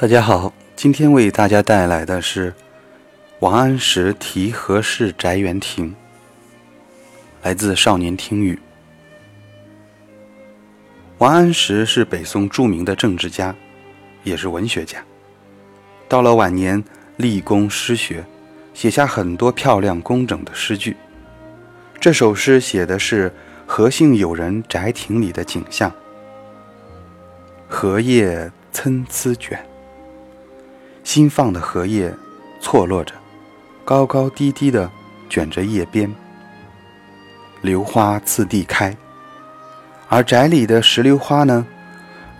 [0.00, 2.54] 大家好，今天为大家带来的是
[3.40, 5.92] 王安石题何氏宅园亭，
[7.42, 8.54] 来自《少年听雨》。
[11.18, 13.52] 王安石是北宋著名的政治家，
[14.22, 15.04] 也是文学家。
[16.08, 16.80] 到了晚年，
[17.16, 18.24] 立功诗学，
[18.74, 20.96] 写下很多漂亮工整的诗句。
[21.98, 23.32] 这首诗写的是
[23.66, 25.92] 何姓友人宅亭里的景象：
[27.66, 29.60] 荷叶参差卷。
[31.08, 32.14] 新放的荷叶
[32.60, 33.14] 错落着，
[33.82, 34.90] 高高低低的
[35.30, 36.14] 卷着叶边。
[37.62, 38.94] 榴花次第开，
[40.10, 41.66] 而宅里的石榴花呢，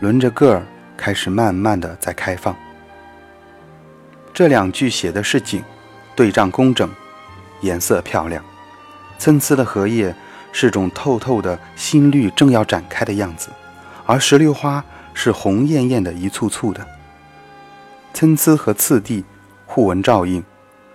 [0.01, 0.66] 轮着个儿
[0.98, 2.55] 开始慢慢的在开放。
[4.34, 5.64] 这两句写的是景，
[6.14, 6.91] 对仗工整，
[7.62, 8.45] 颜色漂亮。
[9.16, 10.14] 参差的荷叶
[10.53, 13.48] 是种透透的新绿正要展开的样子，
[14.05, 16.87] 而石榴花是红艳艳的一簇簇的。
[18.18, 19.22] 参差和次第
[19.64, 20.42] 互文照应，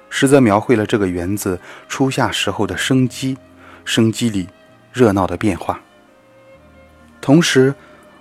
[0.10, 1.58] 实则描绘了这个园子
[1.88, 3.38] 初夏时候的生机，
[3.86, 4.50] 生机里
[4.92, 5.80] 热闹的变化。
[7.22, 7.74] 同时，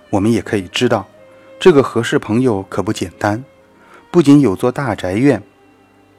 [0.09, 1.05] 我们也可以知道，
[1.59, 3.43] 这个何氏朋友可不简单，
[4.09, 5.43] 不仅有座大宅院，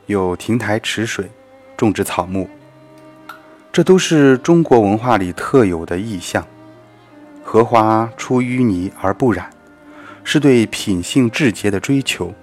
[0.05, 1.31] 有亭台池水，
[1.79, 2.51] 种植草木，
[3.73, 6.47] 这都是中国文化里特有的意象。
[7.43, 9.49] 荷花出淤泥而不染，
[10.23, 12.35] 是对品性至洁的追求。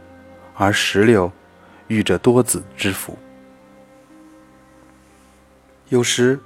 [0.61, 1.31] 而石榴，
[1.87, 3.17] 遇着多子之福，
[5.89, 6.39] 有时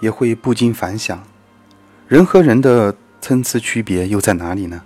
[0.00, 1.22] 也会不禁反想：
[2.08, 4.82] 人和人的参差区别又在哪里呢？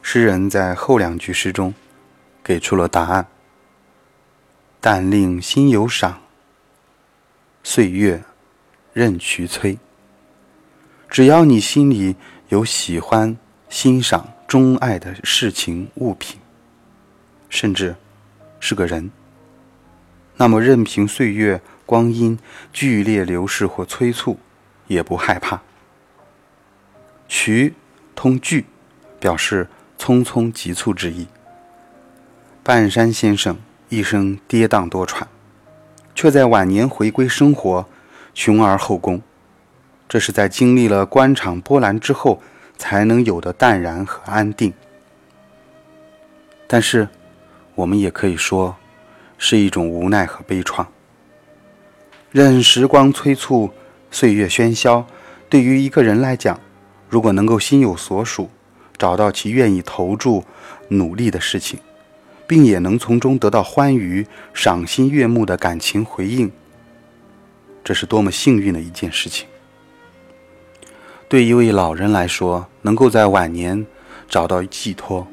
[0.00, 1.74] 诗人在后两句诗中
[2.42, 3.26] 给出了答案
[4.80, 6.18] ：“但令心有赏，
[7.62, 8.22] 岁月
[8.94, 9.78] 任渠催。”
[11.10, 12.16] 只要你心里
[12.48, 13.36] 有喜欢、
[13.68, 16.39] 欣赏、钟爱的事情物品。
[17.50, 17.96] 甚至
[18.60, 19.10] 是个人，
[20.36, 22.38] 那么任凭岁月光阴
[22.72, 24.38] 剧烈流逝或催促，
[24.86, 25.60] 也不害怕。
[27.28, 27.74] 渠
[28.14, 28.64] 通句，
[29.18, 29.68] 表示
[29.98, 31.26] 匆匆急促之意。
[32.62, 33.58] 半山先生
[33.88, 35.24] 一生跌宕多舛，
[36.14, 37.86] 却在晚年回归生活，
[38.32, 39.20] 穷而后功。
[40.08, 42.40] 这是在经历了官场波澜之后
[42.78, 44.72] 才能有的淡然和安定。
[46.68, 47.08] 但是。
[47.80, 48.76] 我们也可以说，
[49.38, 50.86] 是一种无奈和悲怆。
[52.30, 53.70] 任时光催促，
[54.10, 55.06] 岁月喧嚣，
[55.48, 56.60] 对于一个人来讲，
[57.08, 58.50] 如果能够心有所属，
[58.98, 60.44] 找到其愿意投注、
[60.88, 61.78] 努力的事情，
[62.46, 66.52] 并也能从中得到欢愉、赏心悦目的感情回应，
[67.82, 69.46] 这是多么幸运的一件事情。
[71.30, 73.86] 对一位老人来说，能够在晚年
[74.28, 75.26] 找到寄托，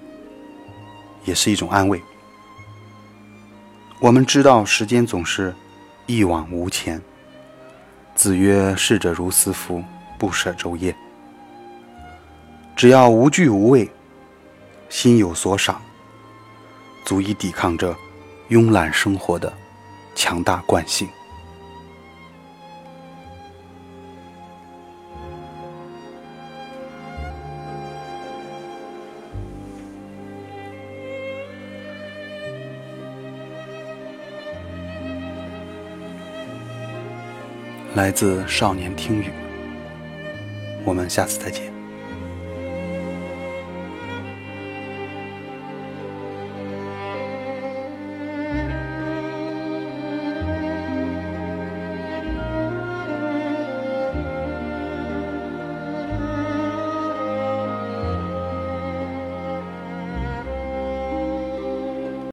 [1.26, 2.02] 也是一种安慰。
[4.00, 5.54] 我们知道时间总是
[6.06, 7.02] 一往无前。
[8.14, 9.84] 子曰：“逝者如斯夫，
[10.20, 10.96] 不舍昼夜。”
[12.76, 13.90] 只要无惧无畏，
[14.88, 15.82] 心有所赏，
[17.06, 17.96] 足以抵抗这
[18.50, 19.52] 慵懒生活的
[20.14, 21.10] 强大惯性。
[37.98, 39.32] 来自少年听雨，
[40.86, 41.77] 我们下次再见。